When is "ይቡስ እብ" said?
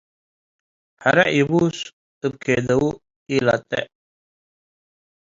1.39-2.33